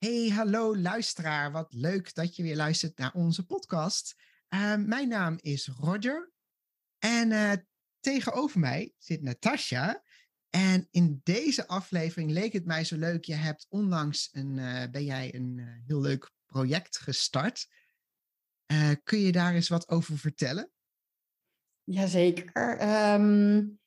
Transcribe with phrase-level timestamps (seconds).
[0.00, 1.52] Hey, hallo luisteraar.
[1.52, 4.14] Wat leuk dat je weer luistert naar onze podcast.
[4.48, 6.32] Uh, mijn naam is Roger
[6.98, 7.52] en uh,
[7.98, 10.02] tegenover mij zit Natasja.
[10.50, 13.24] En in deze aflevering leek het mij zo leuk.
[13.24, 17.68] Je hebt onlangs een, uh, ben jij een heel leuk project gestart.
[19.02, 20.70] kun je daar eens wat over vertellen?
[21.84, 22.82] Jazeker.
[23.14, 23.80] Um,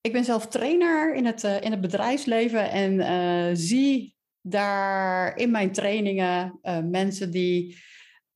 [0.00, 4.15] ik ben zelf trainer in het, in het bedrijfsleven en zie
[4.48, 7.84] daar in mijn trainingen uh, mensen die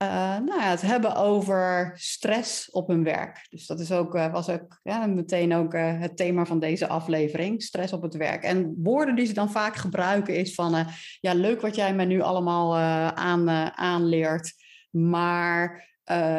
[0.03, 0.09] uh,
[0.39, 3.47] nou ja, het hebben over stress op hun werk.
[3.51, 7.63] Dus dat is ook, uh, was ook ja, meteen ook het thema van deze aflevering,
[7.63, 8.43] stress op het werk.
[8.43, 10.87] En woorden die ze dan vaak gebruiken is van,
[11.21, 12.77] ja leuk wat jij mij nu allemaal
[13.17, 14.53] aan, aanleert,
[14.91, 15.89] maar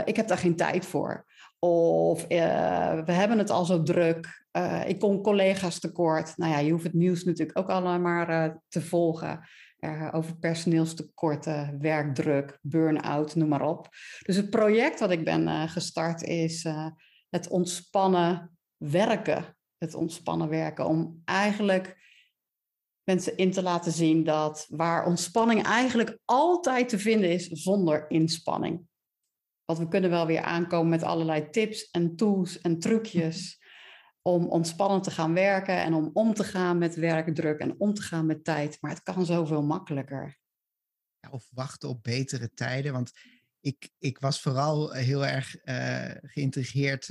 [0.06, 1.26] ik heb daar geen tijd voor.
[1.64, 4.46] Of we hebben het al zo druk.
[4.86, 6.38] ik kom collega's tekort.
[6.38, 9.40] Nou ja, je hoeft het nieuws natuurlijk ook allemaal maar te volgen
[10.12, 13.88] over personeelstekorten, werkdruk, burn-out, noem maar op.
[14.22, 16.68] Dus het project wat ik ben gestart is
[17.30, 19.56] het ontspannen werken.
[19.78, 22.00] Het ontspannen werken om eigenlijk
[23.04, 28.90] mensen in te laten zien dat waar ontspanning eigenlijk altijd te vinden is zonder inspanning.
[29.72, 33.64] Want we kunnen wel weer aankomen met allerlei tips en tools en trucjes
[34.22, 38.02] om ontspannend te gaan werken en om om te gaan met werkdruk en om te
[38.02, 38.78] gaan met tijd.
[38.82, 40.40] Maar het kan zoveel makkelijker.
[41.20, 42.94] Ja, of wachten op betere tijden.
[42.94, 43.12] Want
[43.60, 47.10] ik, ik was vooral heel erg uh, geïntrigeerd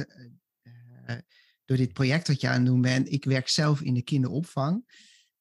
[0.62, 1.16] uh,
[1.64, 3.12] door dit project dat je aan het doen bent.
[3.12, 4.84] Ik werk zelf in de kinderopvang.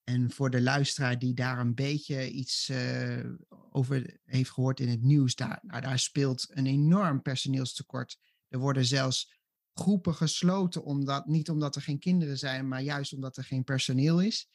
[0.04, 3.26] En voor de luisteraar die daar een beetje iets uh,
[3.72, 8.20] over heeft gehoord in het nieuws, daar, nou, daar speelt een enorm personeelstekort.
[8.48, 9.38] Er worden zelfs
[9.74, 14.22] groepen gesloten, omdat, niet omdat er geen kinderen zijn, maar juist omdat er geen personeel
[14.22, 14.50] is.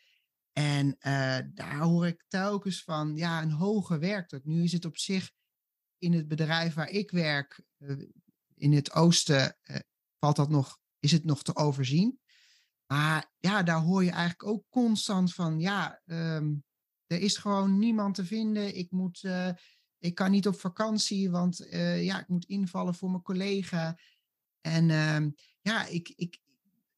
[0.53, 4.45] En uh, daar hoor ik telkens van, ja, een hoge werkdruk.
[4.45, 5.31] Nu is het op zich
[5.99, 8.07] in het bedrijf waar ik werk, uh,
[8.55, 9.77] in het oosten, uh,
[10.19, 12.19] valt dat nog, is het nog te overzien.
[12.87, 16.65] Maar ja, daar hoor je eigenlijk ook constant van, ja, um,
[17.15, 18.77] er is gewoon niemand te vinden.
[18.77, 19.25] Ik moet,
[19.99, 21.67] ik kan niet op vakantie, want
[22.01, 23.99] ja, ik moet invallen voor mijn collega.
[24.61, 25.27] En uh,
[25.61, 26.41] ja, ik, ik,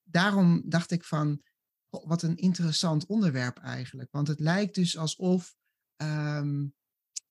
[0.02, 1.42] daarom dacht ik van,
[1.90, 4.12] oh, wat een interessant onderwerp eigenlijk.
[4.12, 5.56] Want het lijkt dus alsof,
[5.96, 6.74] um,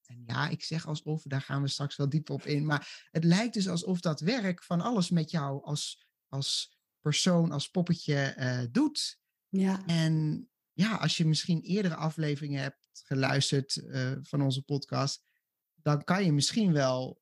[0.05, 3.23] en ja, ik zeg alsof, daar gaan we straks wel dieper op in, maar het
[3.23, 8.71] lijkt dus alsof dat werk van alles met jou als, als persoon, als poppetje uh,
[8.71, 9.19] doet.
[9.49, 9.85] Ja.
[9.85, 15.23] En ja, als je misschien eerdere afleveringen hebt geluisterd uh, van onze podcast,
[15.75, 17.21] dan kan je misschien wel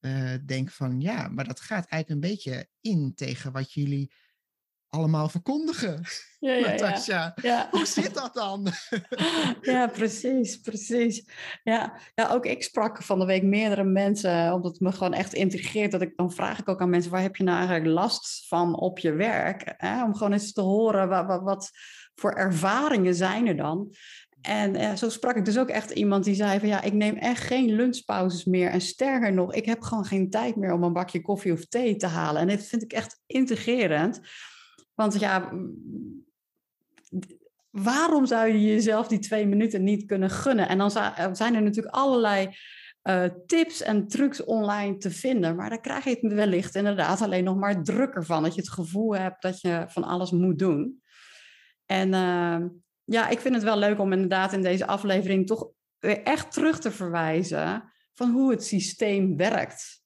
[0.00, 4.12] uh, denk van ja, maar dat gaat eigenlijk een beetje in tegen wat jullie
[4.94, 6.02] allemaal verkondigen.
[6.38, 7.36] Ja, ja, Natasja.
[7.42, 7.68] Ja.
[7.70, 8.68] Hoe zit dat dan?
[9.60, 11.24] ja, precies, precies.
[11.62, 12.00] Ja.
[12.14, 15.92] ja, ook ik sprak van de week meerdere mensen, omdat het me gewoon echt intrigeert.
[15.92, 18.78] Dat ik, dan vraag ik ook aan mensen, waar heb je nou eigenlijk last van
[18.78, 19.74] op je werk?
[19.76, 20.04] Hè?
[20.04, 21.70] Om gewoon eens te horen, wat, wat, wat
[22.14, 23.94] voor ervaringen zijn er dan?
[24.46, 27.16] En uh, zo sprak ik dus ook echt iemand die zei van ja, ik neem
[27.16, 28.70] echt geen lunchpauzes meer.
[28.70, 31.96] En sterker nog, ik heb gewoon geen tijd meer om een bakje koffie of thee
[31.96, 32.40] te halen.
[32.40, 34.20] En dit vind ik echt integrerend.
[34.94, 35.52] Want ja,
[37.70, 40.68] waarom zou je jezelf die twee minuten niet kunnen gunnen?
[40.68, 40.90] En dan
[41.32, 42.48] zijn er natuurlijk allerlei
[43.02, 45.56] uh, tips en trucs online te vinden.
[45.56, 48.42] Maar dan krijg je het wellicht inderdaad alleen nog maar drukker van.
[48.42, 51.02] Dat je het gevoel hebt dat je van alles moet doen.
[51.86, 52.68] En uh,
[53.04, 56.80] ja, ik vind het wel leuk om inderdaad in deze aflevering toch weer echt terug
[56.80, 60.02] te verwijzen van hoe het systeem werkt.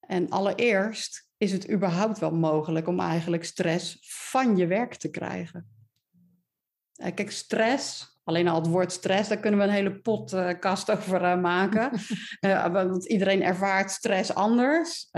[0.00, 5.68] En allereerst is het überhaupt wel mogelijk om eigenlijk stress van je werk te krijgen.
[7.14, 11.40] Kijk, stress Alleen al het woord stress, daar kunnen we een hele podcast over uh,
[11.40, 11.90] maken.
[12.40, 15.08] uh, want iedereen ervaart stress anders.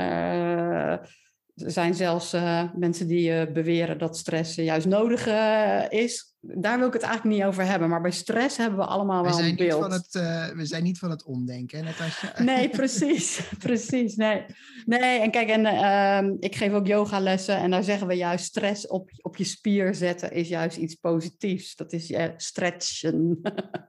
[1.57, 6.35] Er zijn zelfs uh, mensen die uh, beweren dat stress juist nodig uh, is.
[6.41, 7.89] Daar wil ik het eigenlijk niet over hebben.
[7.89, 9.83] Maar bij stress hebben we allemaal wel een beeld.
[9.83, 10.13] Van het,
[10.55, 12.33] we zijn niet van het omdenken, Natasja.
[12.43, 13.49] Nee, precies.
[13.59, 14.17] precies.
[14.17, 14.45] Nee.
[14.85, 17.57] nee, en kijk, en, ehm, ik geef ook yogalessen.
[17.57, 21.77] En daar zeggen we juist stress op, op je spier zetten is juist iets positiefs.
[21.77, 23.41] Dat is je stretchen.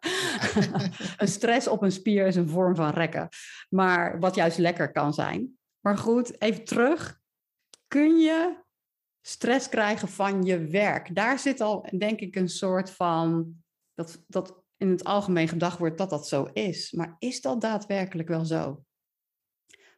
[1.18, 3.28] een stress op een spier is een vorm van rekken.
[3.70, 5.58] Maar wat juist lekker kan zijn.
[5.80, 7.20] Maar goed, even terug
[7.88, 8.64] kun je
[9.22, 11.16] stress krijgen van je werk.
[11.16, 13.56] Daar zit al, denk ik, een soort van.
[13.94, 16.92] Dat, dat in het algemeen gedacht wordt dat dat zo is.
[16.92, 18.84] Maar is dat daadwerkelijk wel zo?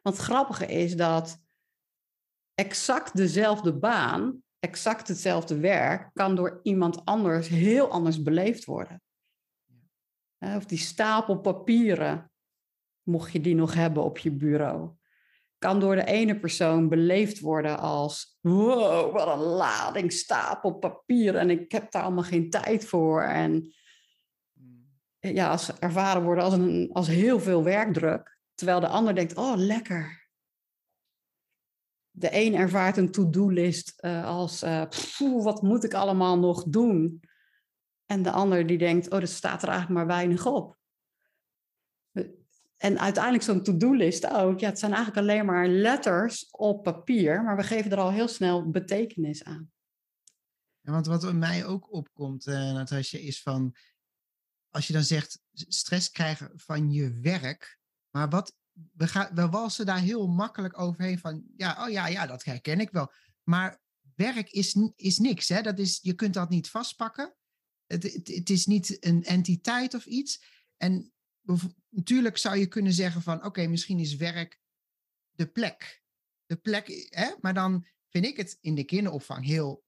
[0.02, 1.38] Want het grappige is dat
[2.54, 9.02] exact dezelfde baan, exact hetzelfde werk, kan door iemand anders heel anders beleefd worden.
[10.38, 12.30] Of die stapel papieren,
[13.02, 14.98] mocht je die nog hebben op je bureau
[15.60, 21.50] kan door de ene persoon beleefd worden als wow, wat een lading stapel papier en
[21.50, 23.22] ik heb daar allemaal geen tijd voor.
[23.22, 23.74] En
[24.52, 24.88] hmm.
[25.20, 29.52] ja, als ervaren worden als, een, als heel veel werkdruk, terwijl de ander denkt, oh
[29.56, 30.28] lekker.
[32.10, 34.84] De een ervaart een to-do-list uh, als, uh,
[35.42, 37.20] wat moet ik allemaal nog doen?
[38.06, 40.79] En de ander die denkt, oh, er staat er eigenlijk maar weinig op.
[42.80, 44.60] En uiteindelijk zo'n to-do-list ook.
[44.60, 48.28] Ja, het zijn eigenlijk alleen maar letters op papier, maar we geven er al heel
[48.28, 49.70] snel betekenis aan.
[50.80, 53.76] Ja, want wat mij ook opkomt, uh, Natasja, is van
[54.70, 57.78] als je dan zegt stress krijgen van je werk,
[58.10, 58.56] maar wat
[58.92, 62.80] we, gaan, we walsen daar heel makkelijk overheen van ja, oh ja, ja, dat herken
[62.80, 63.12] ik wel.
[63.42, 63.80] Maar
[64.14, 65.62] werk is, is niks, hè?
[65.62, 67.34] Dat is, je kunt dat niet vastpakken.
[67.86, 70.44] Het, het, het is niet een entiteit of iets.
[70.76, 71.12] En
[71.88, 74.60] natuurlijk zou je kunnen zeggen van oké, misschien is werk
[75.30, 76.02] de plek.
[76.46, 77.30] De plek, hè?
[77.40, 79.84] maar dan vind ik het in de kinderopvang heel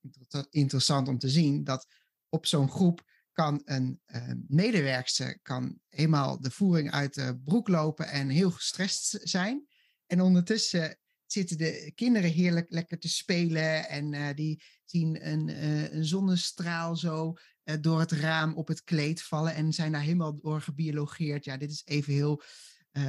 [0.49, 1.87] interessant om te zien dat
[2.29, 8.07] op zo'n groep kan een uh, medewerkster kan eenmaal de voering uit de broek lopen
[8.07, 9.67] en heel gestrest zijn.
[10.05, 14.63] En ondertussen zitten de kinderen heerlijk lekker te spelen en uh, die
[14.97, 19.73] zien een, uh, een zonnestraal zo uh, door het raam op het kleed vallen en
[19.73, 21.45] zijn daar helemaal door gebiologeerd.
[21.45, 22.41] Ja, dit is even heel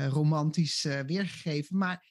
[0.08, 1.78] romantisch weergegeven.
[1.78, 2.06] Maar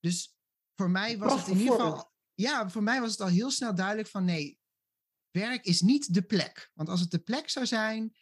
[0.00, 0.36] dus
[0.74, 2.12] voor mij was het in ieder geval.
[2.34, 4.58] Ja, voor mij was het al heel snel duidelijk van nee,
[5.30, 6.70] werk is niet de plek.
[6.74, 8.16] Want als het de plek zou zijn,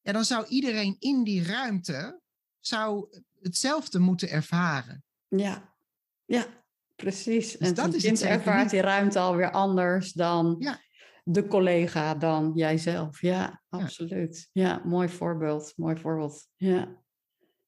[0.00, 2.20] ja, dan zou iedereen in die ruimte
[2.60, 3.08] zou
[3.40, 5.04] hetzelfde moeten ervaren.
[5.28, 5.76] Ja,
[6.24, 6.65] ja.
[6.96, 7.56] Precies.
[7.56, 10.78] Dus en dat is kind ervaart die ruimte alweer anders dan ja.
[11.24, 13.20] de collega, dan jijzelf.
[13.20, 14.48] Ja, absoluut.
[14.52, 14.82] Ja.
[14.84, 15.72] mooi voorbeeld.
[15.76, 16.48] Mooi voorbeeld.
[16.56, 16.88] Ja.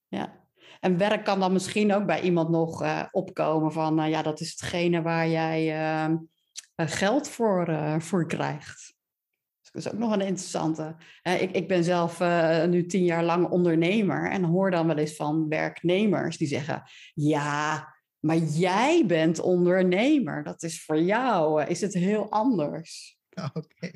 [0.06, 0.46] ja.
[0.80, 4.40] En werk kan dan misschien ook bij iemand nog uh, opkomen van, nou ja, dat
[4.40, 6.16] is hetgene waar jij uh,
[6.76, 8.96] geld voor, uh, voor krijgt.
[9.60, 10.96] Dus dat is ook nog een interessante.
[11.22, 12.20] ik, ik ben zelf
[12.66, 16.82] nu tien jaar lang ondernemer en hoor dan wel eens van werknemers die zeggen,
[17.14, 17.88] ja,
[18.20, 20.44] maar jij bent ondernemer.
[20.44, 23.18] Dat is voor jou, is het heel anders.
[23.54, 23.90] Oké.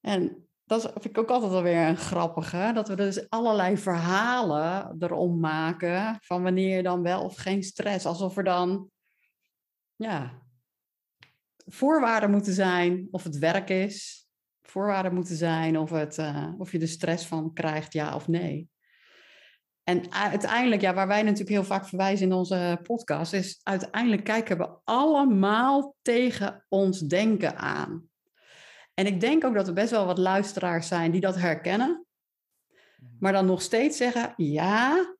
[0.00, 2.70] En dat vind ik ook altijd wel weer een grappige.
[2.74, 6.18] Dat we dus allerlei verhalen erom maken.
[6.20, 8.06] Van wanneer je dan wel of geen stress.
[8.06, 8.90] Alsof er dan,
[9.96, 10.42] ja,
[11.66, 14.26] voorwaarden moeten zijn of het werk is.
[14.62, 18.70] Voorwaarden moeten zijn of, het, uh, of je er stress van krijgt, ja of nee.
[19.84, 24.58] En uiteindelijk, ja, waar wij natuurlijk heel vaak verwijzen in onze podcast, is uiteindelijk kijken
[24.58, 28.10] we allemaal tegen ons denken aan.
[28.94, 32.06] En ik denk ook dat er best wel wat luisteraars zijn die dat herkennen,
[32.68, 33.10] mhm.
[33.18, 35.14] maar dan nog steeds zeggen: ja,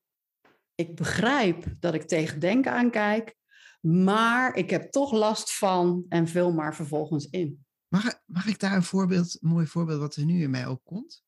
[0.74, 3.36] ik begrijp dat ik tegen denken aankijk,
[3.80, 7.64] maar ik heb toch last van en vul maar vervolgens in.
[7.88, 11.21] Mag, mag ik daar een voorbeeld, een mooi voorbeeld wat er nu in mij opkomt?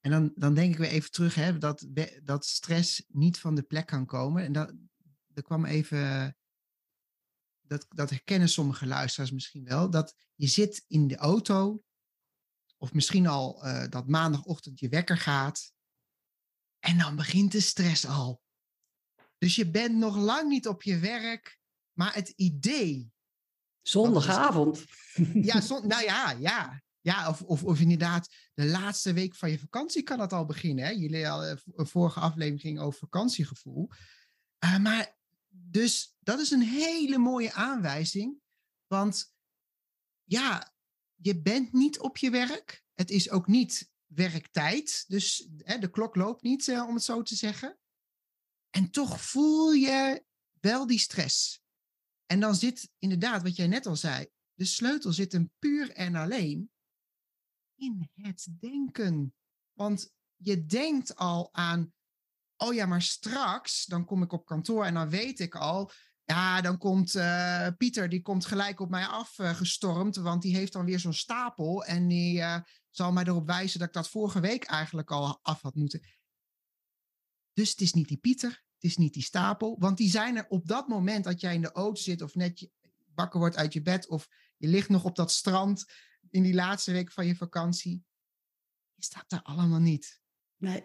[0.00, 1.86] En dan, dan denk ik weer even terug, hè, dat,
[2.22, 4.44] dat stress niet van de plek kan komen.
[4.44, 4.72] En dat,
[5.34, 6.36] er kwam even,
[7.60, 11.82] dat, dat herkennen sommige luisteraars misschien wel, dat je zit in de auto,
[12.76, 15.72] of misschien al uh, dat maandagochtend je wekker gaat,
[16.78, 18.42] en dan begint de stress al.
[19.38, 21.58] Dus je bent nog lang niet op je werk,
[21.92, 23.12] maar het idee.
[23.82, 24.84] Zondagavond.
[25.32, 26.82] Ja, nou ja, ja.
[27.00, 30.84] Ja, of, of, inderdaad, de laatste week van je vakantie kan dat al beginnen.
[30.84, 30.90] Hè?
[30.90, 33.88] Jullie eh, een vorige aflevering ging over vakantiegevoel.
[34.64, 35.16] Uh, maar
[35.48, 38.40] dus dat is een hele mooie aanwijzing.
[38.86, 39.34] Want
[40.24, 40.74] ja,
[41.14, 42.84] je bent niet op je werk.
[42.94, 45.04] Het is ook niet werktijd.
[45.06, 47.78] Dus hè, de klok loopt niet, om het zo te zeggen.
[48.70, 50.24] En toch voel je
[50.60, 51.62] wel die stress.
[52.26, 56.14] En dan zit inderdaad, wat jij net al zei, de sleutel zit hem puur en
[56.14, 56.70] alleen
[57.78, 59.34] in het denken.
[59.72, 61.92] Want je denkt al aan,
[62.56, 65.90] oh ja, maar straks, dan kom ik op kantoor en dan weet ik al,
[66.24, 70.72] ja, dan komt uh, Pieter, die komt gelijk op mij afgestormd, uh, want die heeft
[70.72, 74.40] dan weer zo'n stapel en die uh, zal mij erop wijzen dat ik dat vorige
[74.40, 76.00] week eigenlijk al af had moeten.
[77.52, 80.46] Dus het is niet die Pieter, het is niet die stapel, want die zijn er
[80.48, 82.70] op dat moment dat jij in de auto zit of net
[83.14, 85.84] wakker wordt uit je bed of je ligt nog op dat strand
[86.30, 88.04] in die laatste week van je vakantie.
[88.96, 90.20] Is dat er allemaal niet?
[90.56, 90.84] Nee.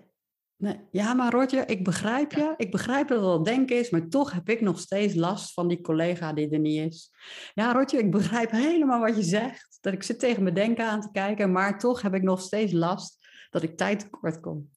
[0.55, 0.79] nee.
[0.91, 2.53] Ja, maar Roger, ik begrijp je.
[2.57, 5.67] Ik begrijp dat het wel denken is, maar toch heb ik nog steeds last van
[5.67, 7.12] die collega die er niet is.
[7.53, 9.77] Ja, Roger, ik begrijp helemaal wat je zegt.
[9.81, 12.71] Dat ik zit tegen mijn denken aan te kijken, maar toch heb ik nog steeds
[12.71, 14.69] last dat ik tijd tekort kom.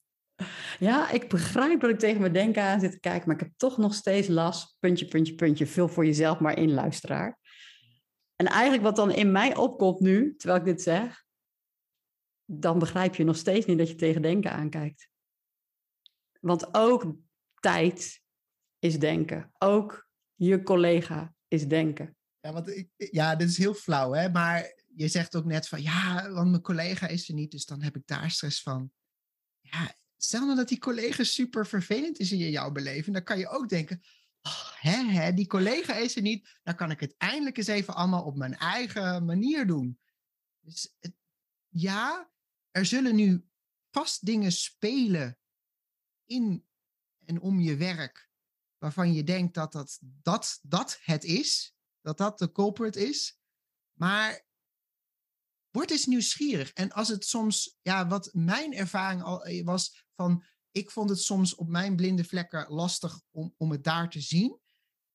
[0.79, 3.51] Ja, ik begrijp dat ik tegen mijn denken aan zit te kijken, maar ik heb
[3.57, 4.75] toch nog steeds last.
[4.79, 5.67] Puntje, puntje, puntje.
[5.67, 7.39] Vul voor jezelf maar in, luisteraar.
[8.37, 11.25] En eigenlijk wat dan in mij opkomt nu, terwijl ik dit zeg,
[12.45, 15.09] dan begrijp je nog steeds niet dat je tegen denken aankijkt.
[16.39, 17.15] Want ook
[17.59, 18.21] tijd
[18.79, 19.51] is denken.
[19.57, 22.17] Ook je collega is denken.
[22.39, 24.29] Ja, want ik, ja, dit is heel flauw, hè?
[24.29, 27.81] Maar je zegt ook net van ja, want mijn collega is er niet, dus dan
[27.81, 28.91] heb ik daar stress van.
[29.59, 33.47] Ja, stel nou dat die collega super vervelend is in jouw beleving, dan kan je
[33.47, 34.01] ook denken,
[34.79, 38.23] hè, hè, die collega is er niet, dan kan ik het eindelijk eens even allemaal
[38.23, 39.99] op mijn eigen manier doen.
[40.59, 40.95] Dus
[41.67, 42.31] ja,
[42.71, 43.47] er zullen nu
[43.91, 45.39] vast dingen spelen
[46.25, 46.67] in
[47.25, 48.29] en om je werk,
[48.77, 53.39] waarvan je denkt dat dat, dat, dat het is, dat dat de culprit is.
[53.93, 54.45] Maar
[55.71, 56.73] word eens nieuwsgierig.
[56.73, 61.21] En als het soms, ja, wat mijn ervaring al eh, was van, ik vond het
[61.21, 64.59] soms op mijn blinde vlekken lastig om, om het daar te zien.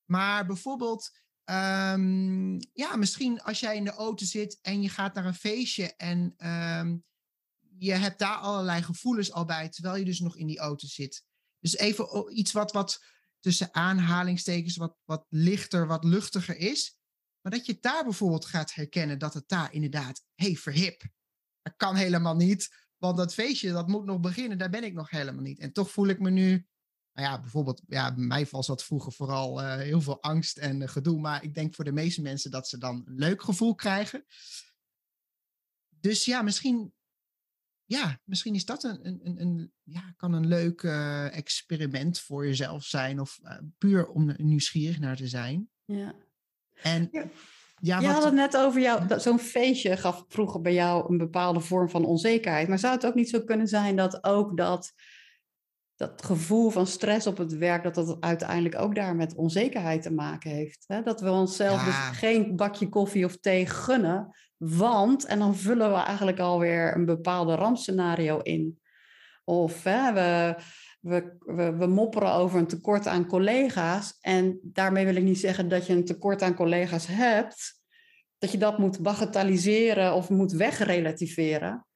[0.05, 1.11] Maar bijvoorbeeld,
[1.45, 5.97] um, ja, misschien als jij in de auto zit en je gaat naar een feestje
[5.97, 6.35] en
[6.79, 7.05] um,
[7.79, 11.25] je hebt daar allerlei gevoelens al bij, terwijl je dus nog in die auto zit.
[11.59, 13.05] Dus even iets wat, wat
[13.41, 16.97] tussen aanhalingstekens wat, wat lichter, wat luchtiger is.
[17.41, 21.03] Maar dat je daar bijvoorbeeld gaat herkennen dat het daar inderdaad, hey, verhip.
[21.63, 25.11] Dat kan helemaal niet, want dat feestje, dat moet nog beginnen, daar ben ik nog
[25.11, 25.59] helemaal niet.
[25.59, 26.67] En toch voel ik me nu,
[27.13, 30.81] nou ja, bijvoorbeeld, ja, bij mij was dat vroeger vooral uh, heel veel angst en
[30.81, 31.21] uh, gedoe.
[31.21, 34.25] Maar ik denk voor de meeste mensen dat ze dan een leuk gevoel krijgen.
[35.89, 36.95] Dus ja, misschien
[37.85, 42.85] ja, misschien is dat een, een, een, ja, kan een leuk uh, experiment voor jezelf
[42.85, 43.21] zijn.
[43.21, 43.41] Of
[43.79, 45.71] puur om nieuwsgierig naar te zijn.
[45.85, 46.15] Ja.
[46.73, 47.31] En ja.
[47.85, 51.61] Ja, je had het net over jou, zo'n feestje gaf vroeger bij jou een bepaalde
[51.61, 52.69] vorm van onzekerheid.
[52.69, 54.93] Maar zou het ook niet zo kunnen zijn dat ook dat,
[55.97, 60.13] dat gevoel van stress op het werk, dat dat uiteindelijk ook daar met onzekerheid te
[60.13, 60.85] maken heeft?
[60.87, 61.03] Hè?
[61.03, 65.99] Dat we onszelf dus geen bakje koffie of thee gunnen, want, en dan vullen we
[65.99, 68.81] eigenlijk alweer een bepaalde rampscenario in.
[69.45, 70.57] Of hè, we,
[71.03, 74.17] we, we, we, mopperen over een tekort aan collega's.
[74.21, 77.81] En daarmee wil ik niet zeggen dat je een tekort aan collega's hebt.
[78.39, 81.87] Dat je dat moet bagatelliseren of moet wegrelativeren.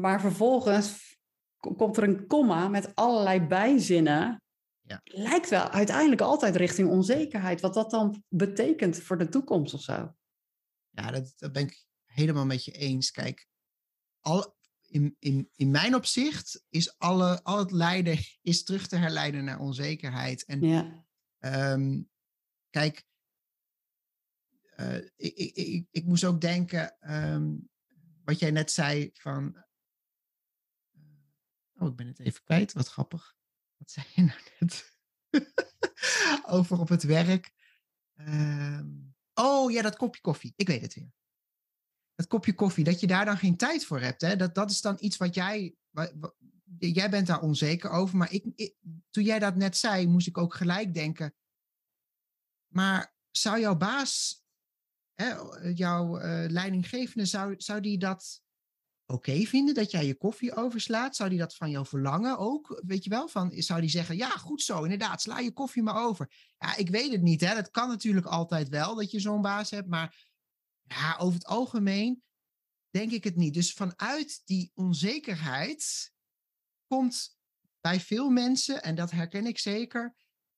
[0.00, 1.16] Maar vervolgens
[1.56, 4.42] komt er een komma met allerlei bijzinnen.
[4.80, 5.00] Ja.
[5.04, 7.60] Lijkt wel uiteindelijk altijd richting onzekerheid.
[7.60, 10.14] Wat dat dan betekent voor de toekomst of zo.
[10.90, 13.10] Ja, dat, dat ben ik helemaal met je eens.
[13.10, 13.46] Kijk,
[14.20, 14.56] al,
[14.92, 19.60] in, in, in mijn opzicht is alle, al het lijden is terug te herleiden naar
[19.60, 20.44] onzekerheid.
[20.44, 21.04] En ja.
[21.72, 22.10] um,
[22.70, 23.04] kijk,
[24.76, 27.70] uh, ik, ik, ik, ik, moest ook denken, um,
[28.24, 29.56] wat jij net zei van.
[30.92, 31.02] Uh,
[31.82, 33.36] oh, ik ben het even kwijt, wat grappig.
[33.76, 34.96] Wat zei je nou net?
[36.56, 37.52] Over op het werk.
[38.14, 40.52] Um, Oh ja, dat kopje koffie.
[40.56, 41.12] Ik weet het weer.
[42.14, 44.20] Dat kopje koffie, dat je daar dan geen tijd voor hebt.
[44.20, 44.36] Hè?
[44.36, 45.74] Dat, dat is dan iets wat jij.
[45.90, 46.12] Wat,
[46.78, 48.16] jij bent daar onzeker over.
[48.16, 48.74] Maar ik,
[49.10, 51.34] toen jij dat net zei, moest ik ook gelijk denken.
[52.72, 54.44] Maar zou jouw baas,
[55.14, 55.34] hè,
[55.74, 58.42] jouw uh, leidinggevende, zou, zou die dat
[59.06, 61.16] oké vinden dat jij je koffie overslaat?
[61.16, 62.82] Zou die dat van jou verlangen ook?
[62.86, 63.28] Weet je wel?
[63.28, 66.52] Van, zou die zeggen, ja, goed zo, inderdaad, sla je koffie maar over.
[66.58, 67.40] Ja, ik weet het niet.
[67.40, 67.54] Hè?
[67.54, 69.88] Dat kan natuurlijk altijd wel dat je zo'n baas hebt.
[69.88, 70.31] Maar
[70.86, 72.22] ja, over het algemeen
[72.90, 73.54] denk ik het niet.
[73.54, 76.12] Dus vanuit die onzekerheid
[76.86, 77.36] komt
[77.80, 80.14] bij veel mensen, en dat herken ik zeker,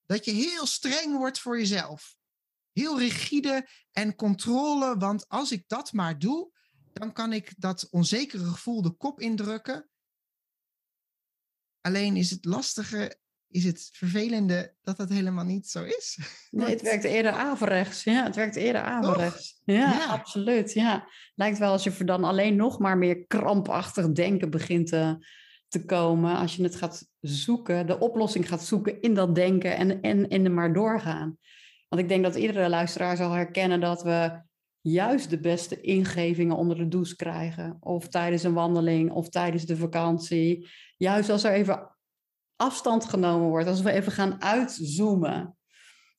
[0.07, 2.17] dat je heel streng wordt voor jezelf.
[2.73, 6.53] Heel rigide en controle, want als ik dat maar doe,
[6.93, 9.89] dan kan ik dat onzekere gevoel de kop indrukken.
[11.81, 13.21] Alleen is het lastige,
[13.55, 16.19] is het vervelende dat dat helemaal niet zo is.
[16.51, 18.05] Nee, het werkt eerder averechts.
[18.05, 19.61] Ja, het werkt eerder averechts.
[19.65, 20.73] Ja, ja, absoluut.
[20.73, 21.09] Ja.
[21.35, 25.27] Lijkt wel als je dan alleen nog maar meer krampachtig denken begint te,
[25.69, 26.37] te komen.
[26.37, 30.45] Als je het gaat zoeken, de oplossing gaat zoeken in dat denken en, en, en
[30.45, 31.39] er maar doorgaan.
[31.89, 34.43] Want ik denk dat iedere luisteraar zal herkennen dat we
[34.81, 37.77] juist de beste ingevingen onder de douche krijgen.
[37.81, 40.69] Of tijdens een wandeling of tijdens de vakantie.
[40.97, 41.94] Juist als er even
[42.57, 45.57] afstand genomen wordt, als we even gaan uitzoomen.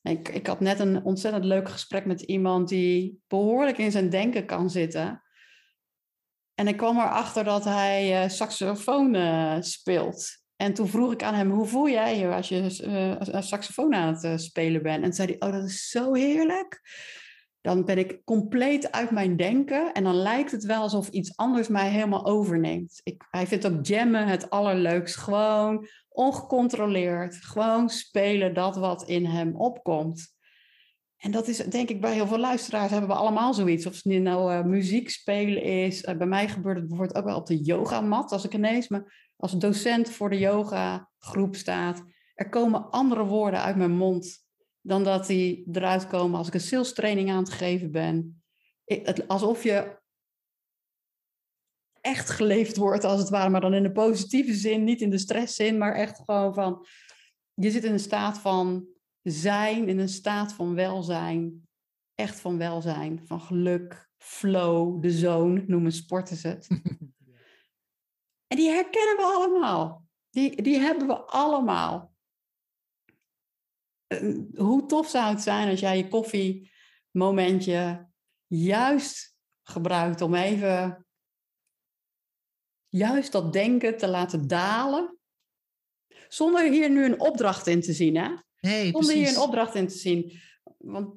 [0.01, 4.45] Ik, ik had net een ontzettend leuk gesprek met iemand die behoorlijk in zijn denken
[4.45, 5.23] kan zitten.
[6.53, 10.43] En ik kwam erachter dat hij uh, saxofoon uh, speelt.
[10.55, 12.81] En toen vroeg ik aan hem, hoe voel jij je als je
[13.33, 14.97] uh, saxofoon aan het spelen bent?
[14.97, 16.81] En toen zei hij, oh, dat is zo heerlijk
[17.65, 21.67] dan ben ik compleet uit mijn denken en dan lijkt het wel alsof iets anders
[21.67, 23.01] mij helemaal overneemt.
[23.03, 25.15] Ik, hij vindt ook jammen het allerleukst.
[25.15, 27.35] Gewoon ongecontroleerd.
[27.35, 30.33] Gewoon spelen dat wat in hem opkomt.
[31.17, 33.85] En dat is denk ik bij heel veel luisteraars hebben we allemaal zoiets.
[33.85, 36.03] Of het nu nou uh, muziek spelen is.
[36.03, 38.31] Uh, bij mij gebeurt het bijvoorbeeld ook wel op de yogamat.
[38.31, 42.03] Als ik ineens me als docent voor de yoga groep staat.
[42.33, 44.43] Er komen andere woorden uit mijn mond
[44.81, 48.43] dan dat die eruit komen als ik een sales training aan het geven ben.
[48.85, 49.97] het, alsof je
[52.05, 55.17] echt geleefd wordt, als het ware, maar dan in de positieve zin, niet in de
[55.17, 56.85] stresszin, maar echt gewoon van,
[57.53, 58.87] je zit in een staat van
[59.21, 61.67] zijn, in een staat van welzijn,
[62.15, 66.67] echt van welzijn, van geluk, flow, de zone, noemen sporters het.
[68.51, 70.05] en die herkennen we allemaal.
[70.29, 72.13] Die, die hebben we allemaal.
[74.07, 78.07] Eh, hoe tof zou het zijn als jij je koffiemomentje
[78.47, 81.04] juist gebruikt om even
[82.97, 85.17] juist dat denken te laten dalen.
[86.27, 88.29] Zonder hier nu een opdracht in te zien, hè?
[88.59, 89.13] Nee, Zonder precies.
[89.13, 90.39] hier een opdracht in te zien.
[90.77, 91.15] Want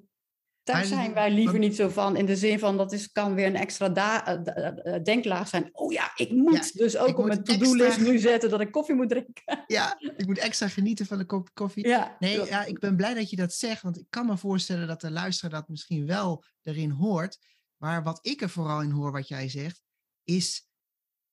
[0.63, 2.17] daar zijn wij liever niet zo van.
[2.17, 3.89] In de zin van, dat is, kan weer een extra
[4.29, 5.69] uh, denklaag zijn.
[5.73, 9.09] Oh ja, ik moet dus ook op mijn to-do-list nu zetten dat ik koffie moet
[9.09, 9.65] drinken.
[9.67, 11.87] Ja, ik moet extra genieten van de kop koffie.
[11.87, 13.83] Ja, nee, ja, ik ben blij dat je dat zegt.
[13.83, 17.39] Want ik kan me voorstellen dat de luisteraar dat misschien wel erin hoort.
[17.77, 19.83] Maar wat ik er vooral in hoor, wat jij zegt,
[20.25, 20.68] is,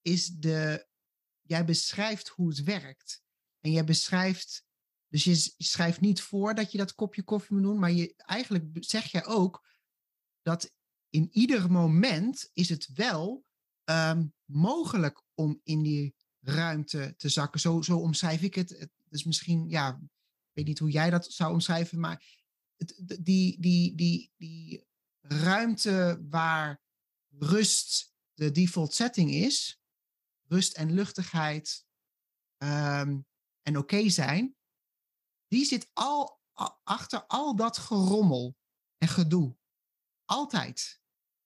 [0.05, 0.87] is de...
[1.41, 3.23] Jij beschrijft hoe het werkt.
[3.59, 4.65] En jij beschrijft
[5.15, 8.65] dus je schrijft niet voor dat je dat kopje koffie moet doen, maar je, eigenlijk
[8.79, 9.67] zeg je ook
[10.41, 10.73] dat
[11.09, 13.45] in ieder moment is het wel
[13.83, 17.59] um, mogelijk om in die ruimte te zakken.
[17.59, 18.89] Zo, zo omschrijf ik het.
[19.09, 22.23] Is misschien, ja, ik weet niet hoe jij dat zou omschrijven, maar
[22.75, 24.85] het, die, die, die, die
[25.21, 26.81] ruimte waar
[27.29, 29.79] rust de default setting is,
[30.47, 31.85] rust en luchtigheid
[32.57, 33.25] um,
[33.61, 34.55] en oké okay zijn,
[35.47, 36.39] die zit al
[36.83, 38.57] achter al dat gerommel
[38.97, 39.55] en gedoe.
[40.25, 41.01] Altijd.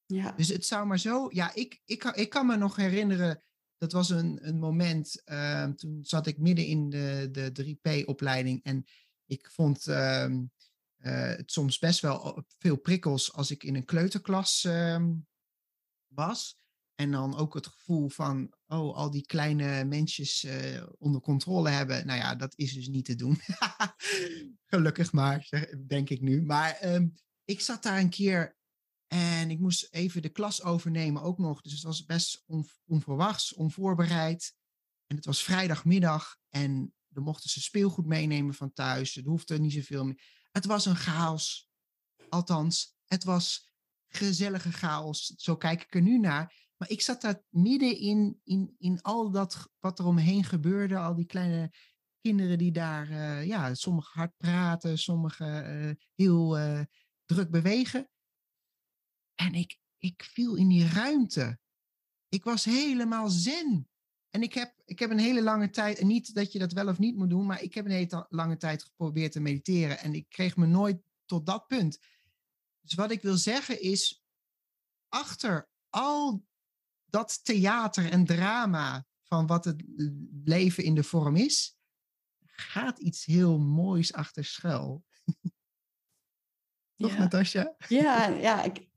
[0.05, 0.31] Ja.
[0.31, 1.27] Dus het zou maar zo.
[1.31, 3.43] Ja, ik, ik, kan, ik kan me nog herinneren.
[3.77, 5.21] Dat was een, een moment.
[5.25, 8.63] Uh, toen zat ik midden in de, de 3P-opleiding.
[8.63, 8.85] En
[9.25, 14.63] ik vond uh, uh, het soms best wel veel prikkels als ik in een kleuterklas
[14.63, 15.13] ehm,
[16.07, 16.58] was.
[16.99, 22.05] En dan ook het gevoel van, oh, al die kleine mensjes uh, onder controle hebben.
[22.05, 23.41] Nou ja, dat is dus niet te doen.
[24.71, 25.49] Gelukkig maar,
[25.87, 26.41] denk ik nu.
[26.41, 27.13] Maar um,
[27.45, 28.57] ik zat daar een keer
[29.07, 31.61] en ik moest even de klas overnemen ook nog.
[31.61, 34.53] Dus het was best on, onverwachts, onvoorbereid.
[35.07, 39.13] En het was vrijdagmiddag en dan mochten ze speelgoed meenemen van thuis.
[39.13, 40.21] Het hoefde niet zoveel meer.
[40.51, 41.69] Het was een chaos.
[42.29, 43.71] Althans, het was
[44.07, 45.25] gezellige chaos.
[45.25, 46.67] Zo kijk ik er nu naar.
[46.79, 50.97] Maar ik zat daar midden in, in, in al dat wat er omheen gebeurde.
[50.97, 51.73] Al die kleine
[52.21, 56.81] kinderen die daar, uh, ja, sommige hard praten, sommige uh, heel uh,
[57.25, 58.09] druk bewegen.
[59.35, 61.59] En ik, ik viel in die ruimte.
[62.29, 63.89] Ik was helemaal zen.
[64.29, 66.99] En ik heb, ik heb een hele lange tijd, niet dat je dat wel of
[66.99, 69.99] niet moet doen, maar ik heb een hele lange tijd geprobeerd te mediteren.
[69.99, 71.99] En ik kreeg me nooit tot dat punt.
[72.81, 74.23] Dus wat ik wil zeggen is,
[75.07, 76.47] achter al
[77.09, 79.83] dat theater en drama van wat het
[80.43, 81.77] leven in de vorm is,
[82.45, 85.03] gaat iets heel moois achter schuil.
[86.95, 87.17] Toch, ja.
[87.17, 87.75] Natasja?
[87.87, 88.63] Ja, ja.
[88.63, 88.87] Ik,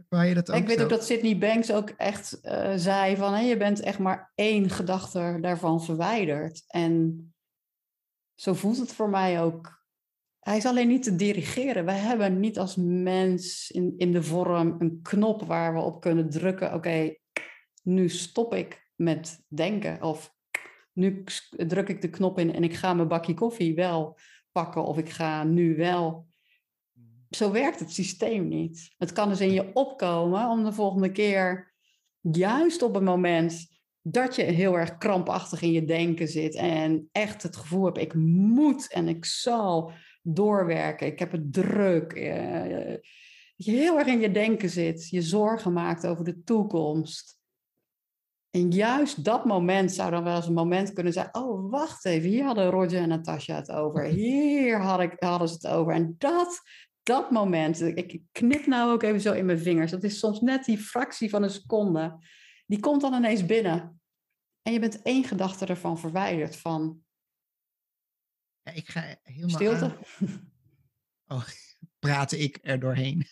[0.08, 0.82] Waar je dat ook ik weet zo?
[0.82, 3.46] ook dat Sydney Banks ook echt uh, zei van...
[3.46, 6.64] Je bent echt maar één gedachte daarvan verwijderd.
[6.66, 7.24] En
[8.34, 9.84] zo voelt het voor mij ook.
[10.38, 11.84] hij is alleen niet te dirigeren.
[11.84, 16.30] We hebben niet als mens in, in de vorm een knop waar we op kunnen
[16.30, 16.74] drukken.
[16.74, 17.14] Oké,
[17.90, 20.02] nu stop ik met denken.
[20.02, 20.34] Of
[20.92, 24.18] nu druk ik de knop in en ik ga mijn bakje koffie wel
[24.52, 24.84] pakken.
[24.84, 26.26] Of ik ga nu wel.
[27.30, 28.94] Zo werkt het systeem niet.
[28.98, 31.74] Het kan dus in je opkomen om de volgende keer,
[32.20, 33.68] juist op het moment
[34.02, 38.14] dat je heel erg krampachtig in je denken zit en echt het gevoel hebt, ik
[38.14, 42.14] moet en ik zal doorwerken, ik heb het druk.
[42.14, 42.96] Uh,
[43.56, 47.39] dat je heel erg in je denken zit, je zorgen maakt over de toekomst.
[48.50, 51.34] En juist dat moment zou dan wel eens een moment kunnen zijn.
[51.34, 54.04] Oh, wacht even, hier hadden Roger en Natasja het over.
[54.20, 55.92] Hier had ik, hadden ze het over.
[55.92, 56.60] En dat,
[57.02, 59.90] dat moment, ik knip nou ook even zo in mijn vingers.
[59.90, 62.18] Dat is soms net die fractie van een seconde.
[62.66, 64.00] Die komt dan ineens binnen.
[64.62, 67.02] En je bent één gedachte ervan verwijderd van
[68.62, 69.96] ja, ik ga helemaal Stilte?
[71.26, 71.46] Oh,
[71.98, 73.26] praten ik er doorheen.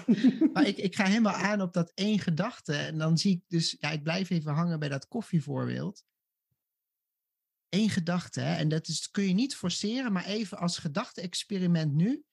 [0.52, 2.74] maar ik, ik ga helemaal aan op dat één gedachte.
[2.74, 6.04] En dan zie ik dus, ja, ik blijf even hangen bij dat koffievoorbeeld.
[7.68, 12.24] Eén gedachte, en dat is, kun je niet forceren, maar even als gedachte-experiment nu.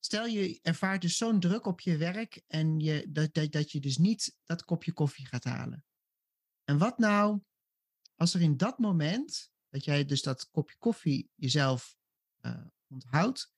[0.00, 3.80] Stel je ervaart dus zo'n druk op je werk en je, dat, dat, dat je
[3.80, 5.84] dus niet dat kopje koffie gaat halen.
[6.64, 7.40] En wat nou
[8.16, 11.96] als er in dat moment dat jij dus dat kopje koffie jezelf
[12.40, 13.52] uh, onthoudt.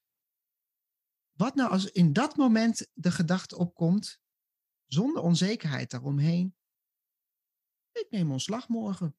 [1.42, 4.20] Wat nou als in dat moment de gedachte opkomt,
[4.87, 6.57] zonder onzekerheid daaromheen.
[7.92, 9.16] Ik neem ontslag morgen.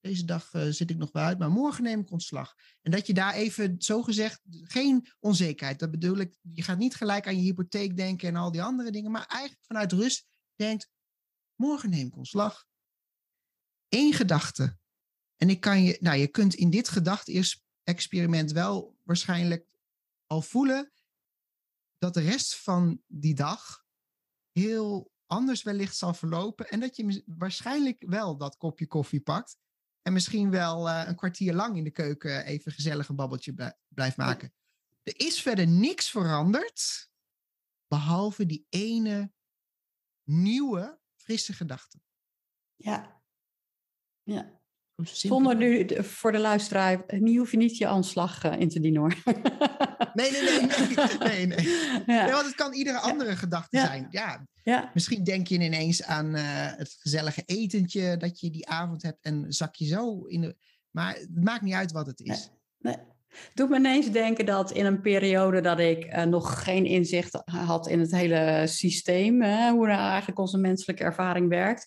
[0.00, 2.54] Deze dag uh, zit ik nog wel uit, maar morgen neem ik ontslag.
[2.82, 5.78] En dat je daar even, zo gezegd, geen onzekerheid.
[5.78, 8.90] Dat bedoel ik, je gaat niet gelijk aan je hypotheek denken en al die andere
[8.90, 10.90] dingen, maar eigenlijk vanuit rust denkt,
[11.54, 12.66] morgen neem ik ontslag.
[13.88, 14.78] Eén gedachte.
[15.36, 19.76] En ik kan je, nou, je kunt in dit gedachte-experiment wel waarschijnlijk
[20.26, 20.92] al voelen
[21.98, 23.84] dat de rest van die dag
[24.52, 26.68] heel anders wellicht zal verlopen.
[26.68, 29.56] En dat je waarschijnlijk wel dat kopje koffie pakt.
[30.02, 34.16] En misschien wel uh, een kwartier lang in de keuken even gezellig een babbeltje blijft
[34.16, 34.52] maken.
[35.02, 37.10] Er is verder niks veranderd.
[37.86, 39.32] Behalve die ene
[40.24, 42.00] nieuwe, frisse gedachte.
[42.76, 43.22] Ja.
[44.22, 44.57] Ja.
[45.02, 49.00] Zonder nu voor de luisteraar, nu hoef je niet je aanslag uh, in te dienen
[49.00, 49.16] hoor.
[50.14, 50.60] Nee, nee, nee.
[51.18, 51.66] nee, nee, nee.
[52.16, 52.24] Ja.
[52.24, 53.86] nee want het kan iedere andere gedachte ja.
[53.86, 54.06] zijn.
[54.10, 54.46] Ja.
[54.62, 54.90] ja.
[54.94, 56.42] Misschien denk je ineens aan uh,
[56.76, 60.56] het gezellige etentje dat je die avond hebt en zak je zo in de.
[60.90, 62.50] Maar het maakt niet uit wat het is.
[62.78, 62.96] Nee.
[62.96, 63.04] nee.
[63.54, 67.88] Doet me ineens denken dat in een periode dat ik uh, nog geen inzicht had
[67.88, 71.86] in het hele systeem, hè, hoe nou eigenlijk onze menselijke ervaring werkt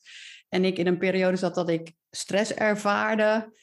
[0.54, 3.54] en ik in een periode zat dat ik stress ervaarde.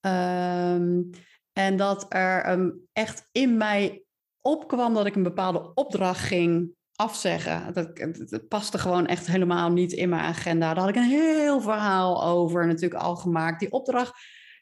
[0.00, 1.10] Um,
[1.52, 4.02] en dat er um, echt in mij
[4.40, 7.72] opkwam dat ik een bepaalde opdracht ging afzeggen.
[7.72, 7.90] Dat,
[8.30, 10.74] het paste gewoon echt helemaal niet in mijn agenda.
[10.74, 13.60] Daar had ik een heel verhaal over natuurlijk al gemaakt.
[13.60, 14.12] Die opdracht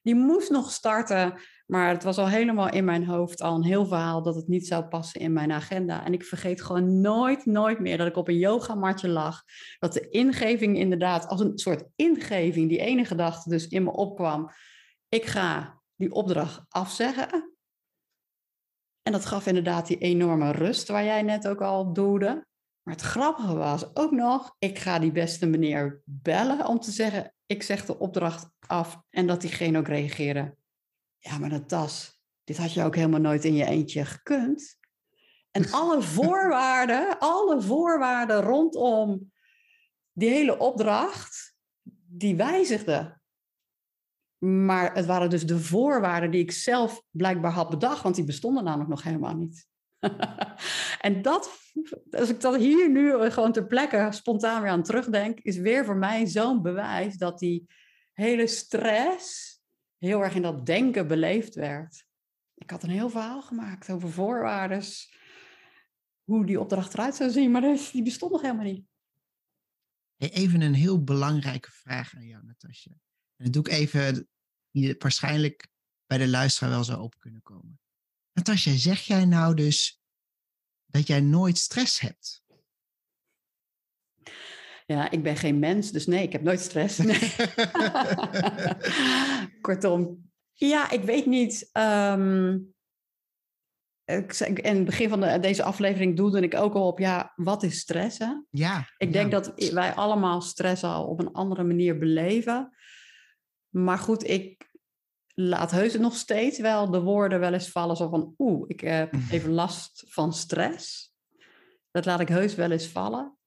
[0.03, 1.40] die moest nog starten.
[1.70, 4.66] Maar het was al helemaal in mijn hoofd al een heel verhaal dat het niet
[4.66, 6.04] zou passen in mijn agenda.
[6.04, 9.42] En ik vergeet gewoon nooit, nooit meer dat ik op een yogamatje lag.
[9.78, 14.50] Dat de ingeving inderdaad, als een soort ingeving, die ene gedachte dus in me opkwam.
[15.09, 17.54] Ik ga die opdracht afzeggen.
[19.02, 22.46] En dat gaf inderdaad die enorme rust waar jij net ook al doelde.
[22.83, 27.35] Maar het grappige was ook nog, ik ga die beste meneer bellen om te zeggen,
[27.46, 30.59] ik zeg de opdracht af en dat diegene ook reageerde
[31.20, 34.78] ja, maar dat tas, dit had je ook helemaal nooit in je eentje gekund.
[35.50, 39.33] En alle voorwaarden, alle voorwaarden rondom
[40.12, 41.54] die hele opdracht,
[42.06, 43.22] die wijzigden.
[44.38, 48.64] Maar het waren dus de voorwaarden die ik zelf blijkbaar had bedacht, want die bestonden
[48.64, 49.68] namelijk nog helemaal niet.
[51.00, 51.50] en dat,
[52.11, 55.96] als ik dat hier nu gewoon ter plekke spontaan weer aan terugdenk, is weer voor
[55.96, 57.66] mij zo'n bewijs dat die
[58.12, 59.49] hele stress
[60.00, 62.04] heel erg in dat denken beleefd werd.
[62.54, 64.82] Ik had een heel verhaal gemaakt over voorwaarden,
[66.24, 67.60] hoe die opdracht eruit zou zien, maar
[67.92, 68.88] die bestond nog helemaal niet.
[70.16, 72.92] Even een heel belangrijke vraag aan jou, Natasja.
[73.36, 74.28] En dat doe ik even,
[74.70, 75.68] die waarschijnlijk
[76.06, 77.80] bij de luisteraar wel zou op kunnen komen.
[78.32, 80.02] Natasja, zeg jij nou dus
[80.86, 82.44] dat jij nooit stress hebt?
[84.86, 86.98] Ja, ik ben geen mens, dus nee, ik heb nooit stress.
[86.98, 87.18] Nee.
[89.61, 91.70] Kortom, ja, ik weet niet.
[91.73, 92.75] Um,
[94.05, 97.62] ik, in het begin van de, deze aflevering doelde ik ook al op, ja, wat
[97.62, 98.18] is stress?
[98.18, 98.33] Hè?
[98.51, 98.88] Ja.
[98.96, 102.77] Ik denk dat wij allemaal stress al op een andere manier beleven.
[103.68, 104.70] Maar goed, ik,
[105.35, 107.96] laat heus nog steeds wel de woorden wel eens vallen.
[107.96, 111.14] Zo van, oeh, ik heb even last van stress.
[111.90, 113.38] Dat laat ik heus wel eens vallen.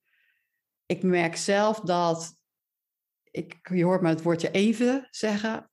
[0.85, 2.35] Ik merk zelf dat,
[3.31, 5.71] ik, je hoort me het woordje even zeggen.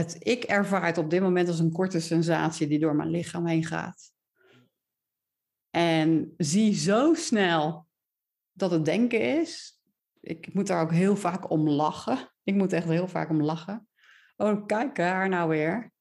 [0.00, 3.46] Het ik ervaar het op dit moment als een korte sensatie die door mijn lichaam
[3.46, 4.12] heen gaat.
[5.70, 7.88] En zie zo snel
[8.52, 9.80] dat het denken is.
[10.20, 12.32] Ik moet daar ook heel vaak om lachen.
[12.42, 13.88] Ik moet echt heel vaak om lachen.
[14.36, 15.92] Oh, kijk haar nou weer.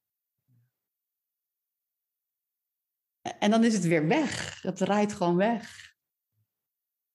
[3.40, 4.62] En dan is het weer weg.
[4.62, 5.94] Het rijdt gewoon weg.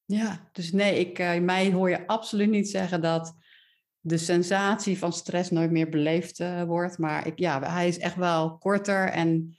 [0.05, 3.44] Ja, dus nee, ik, uh, mij hoor je absoluut niet zeggen dat
[4.07, 6.99] de sensatie van stress nooit meer beleefd uh, wordt.
[6.99, 9.09] Maar ik, ja, hij is echt wel korter.
[9.09, 9.59] En...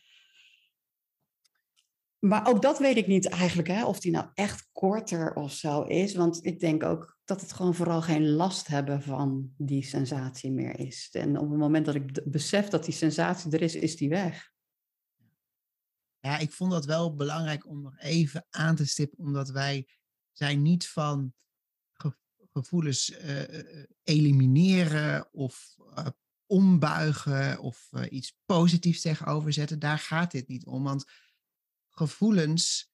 [2.20, 5.82] Maar ook dat weet ik niet eigenlijk, hè, of die nou echt korter of zo
[5.82, 6.16] is.
[6.16, 10.80] Want ik denk ook dat het gewoon vooral geen last hebben van die sensatie meer
[10.80, 11.10] is.
[11.12, 14.52] En op het moment dat ik besef dat die sensatie er is, is die weg.
[16.20, 19.88] Ja, ik vond dat wel belangrijk om nog even aan te stippen, omdat wij
[20.32, 21.34] zijn niet van
[22.56, 23.44] gevoelens uh,
[24.04, 26.08] elimineren of uh,
[26.46, 29.80] ombuigen of iets positiefs tegenover zetten.
[29.80, 31.06] Daar gaat dit niet om, want
[31.90, 32.92] gevoelens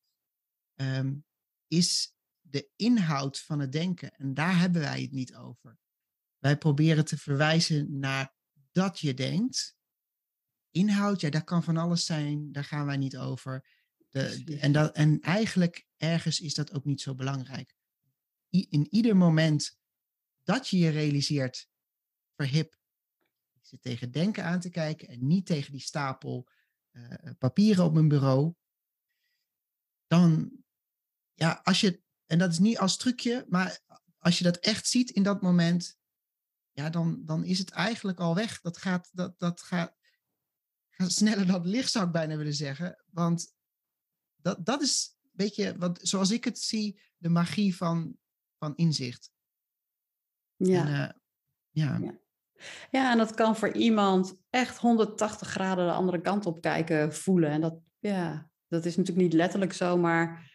[0.76, 1.26] um,
[1.68, 5.80] is de inhoud van het denken en daar hebben wij het niet over.
[6.38, 8.34] Wij proberen te verwijzen naar
[8.72, 9.76] dat je denkt.
[10.72, 13.68] Inhoud, ja, dat kan van alles zijn, daar gaan wij niet over.
[14.10, 17.76] De, de, en, dat, en eigenlijk ergens is dat ook niet zo belangrijk.
[18.52, 19.80] In ieder moment
[20.44, 21.70] dat je je realiseert,
[22.36, 22.80] verhip,
[23.54, 26.50] ik zit tegen denken aan te kijken en niet tegen die stapel
[26.92, 28.54] uh, papieren op mijn bureau,
[30.08, 30.52] dan,
[31.34, 33.80] ja, als je, en dat is niet als trucje, maar
[34.18, 36.00] als je dat echt ziet in dat moment,
[36.72, 38.62] ja, dan, dan is het eigenlijk al weg.
[38.62, 39.96] Dat gaat, dat, dat gaat,
[40.98, 43.04] sneller dan het licht, zou ik bijna willen zeggen.
[43.12, 43.56] Want
[44.36, 48.18] dat, dat is een beetje, zoals ik het zie, de magie van,
[48.64, 49.32] van inzicht.
[50.56, 50.86] Ja.
[50.86, 51.10] En, uh,
[51.70, 51.98] ja.
[52.02, 52.20] ja.
[52.92, 57.50] Ja, en dat kan voor iemand echt 180 graden de andere kant op kijken, voelen.
[57.50, 60.52] En dat, ja, dat is natuurlijk niet letterlijk zo, maar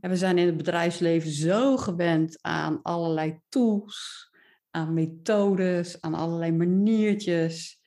[0.00, 4.30] en we zijn in het bedrijfsleven zo gewend aan allerlei tools,
[4.70, 7.80] aan methodes, aan allerlei maniertjes.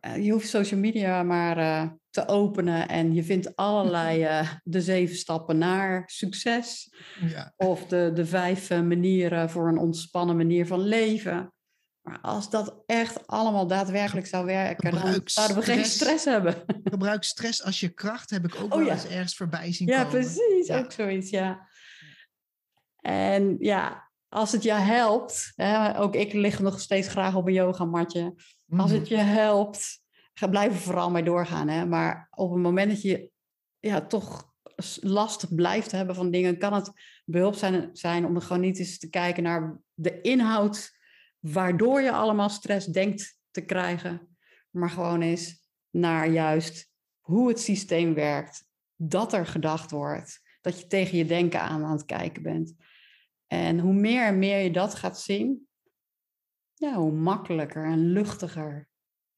[0.00, 5.16] Je hoeft social media maar uh, te openen en je vindt allerlei uh, de zeven
[5.16, 6.92] stappen naar succes.
[7.20, 7.52] Ja.
[7.56, 11.52] Of de, de vijf uh, manieren voor een ontspannen manier van leven.
[12.02, 16.54] Maar als dat echt allemaal daadwerkelijk zou werken, dan zouden we geen stress hebben.
[16.84, 18.92] Gebruik stress als je kracht, heb ik ook Oh, wel ja.
[18.92, 20.10] eens ergens voorbij zien Ja, komen.
[20.20, 20.66] precies.
[20.66, 20.78] Ja.
[20.78, 21.68] Ook zoiets, ja.
[23.00, 27.52] En ja, als het je helpt, hè, ook ik lig nog steeds graag op een
[27.52, 28.22] yogamatje.
[28.68, 28.94] Als Mhm.
[28.98, 30.00] het je helpt,
[30.38, 31.68] ga blijf er vooral mee doorgaan.
[31.68, 31.86] Hè?
[31.86, 33.30] Maar op het moment dat je
[33.78, 36.92] ja, toch s- last blijft hebben van dingen, kan het
[37.24, 40.96] behulpzaam zijn, zijn om er gewoon niet eens te kijken naar de inhoud
[41.38, 44.36] waardoor je allemaal stress denkt te krijgen.
[44.70, 48.64] Maar gewoon eens naar juist hoe het systeem werkt,
[48.96, 52.74] dat er gedacht wordt, dat je tegen je denken aan aan het kijken bent.
[53.46, 55.68] En hoe meer en meer je dat gaat zien,
[56.74, 58.87] ja, hoe makkelijker en luchtiger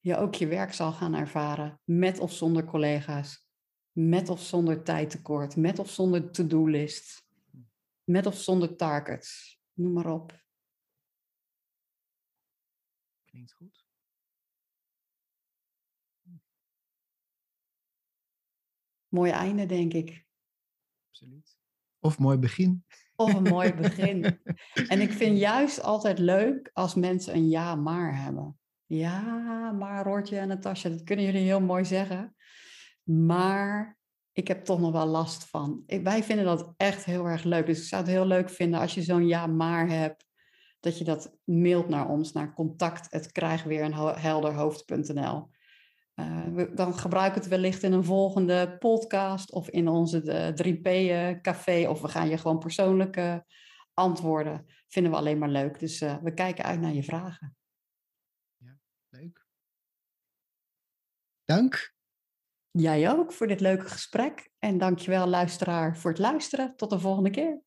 [0.01, 1.81] je ook je werk zal gaan ervaren.
[1.83, 3.45] Met of zonder collega's.
[3.91, 5.55] Met of zonder tijdtekort.
[5.55, 7.27] Met of zonder to-do-list.
[8.03, 9.59] Met of zonder targets.
[9.73, 10.43] Noem maar op.
[13.25, 13.85] Klinkt goed.
[19.07, 20.25] Mooi einde, denk ik.
[21.09, 21.59] Absoluut.
[21.99, 22.85] Of mooi begin.
[23.15, 24.41] Of een mooi begin.
[24.87, 28.60] En ik vind juist altijd leuk als mensen een ja maar hebben.
[28.91, 32.35] Ja, maar Roortje en Natasja, dat kunnen jullie heel mooi zeggen.
[33.03, 33.99] Maar
[34.31, 35.83] ik heb toch nog wel last van.
[35.85, 37.65] Wij vinden dat echt heel erg leuk.
[37.65, 40.25] Dus ik zou het heel leuk vinden als je zo'n ja maar hebt.
[40.79, 45.49] Dat je dat mailt naar ons, naar contact, het krijg weer een helderhoofd.nl.
[46.13, 51.87] Eh, dan gebruik het wellicht in een volgende podcast of in onze de 3P-café.
[51.89, 53.37] Of we gaan je gewoon persoonlijk eh,
[53.93, 54.65] antwoorden.
[54.87, 55.79] Vinden we alleen maar leuk.
[55.79, 57.55] Dus eh, we kijken uit naar je vragen.
[59.11, 59.45] Leuk.
[61.55, 61.93] Dank.
[62.71, 64.49] Jij ook voor dit leuke gesprek.
[64.59, 66.73] En dankjewel luisteraar voor het luisteren.
[66.75, 67.61] Tot de volgende keer.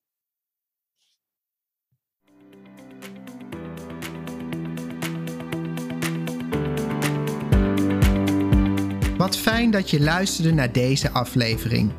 [9.16, 11.92] Wat fijn dat je luisterde naar deze aflevering.